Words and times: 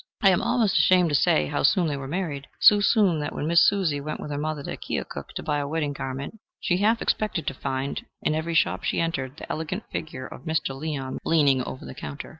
I 0.23 0.31
am 0.31 0.41
almost 0.41 0.79
ashamed 0.79 1.09
to 1.09 1.15
say 1.15 1.45
how 1.45 1.61
soon 1.61 1.85
they 1.85 1.95
were 1.95 2.07
married 2.07 2.47
so 2.59 2.79
soon 2.79 3.19
that 3.19 3.35
when 3.35 3.45
Miss 3.45 3.67
Susan 3.69 4.03
went 4.03 4.19
with 4.19 4.31
her 4.31 4.37
mother 4.39 4.63
to 4.63 4.75
Keokuk 4.75 5.27
to 5.35 5.43
buy 5.43 5.59
a 5.59 5.67
wedding 5.67 5.93
garment, 5.93 6.39
she 6.59 6.77
half 6.77 7.03
expected 7.03 7.45
to 7.45 7.53
find, 7.53 8.03
in 8.23 8.33
every 8.33 8.55
shop 8.55 8.83
she 8.83 8.99
entered, 8.99 9.37
the 9.37 9.51
elegant 9.51 9.83
figure 9.91 10.25
of 10.25 10.41
Mr. 10.45 10.75
Leon 10.75 11.19
leaning 11.23 11.61
over 11.61 11.85
the 11.85 11.93
counter. 11.93 12.29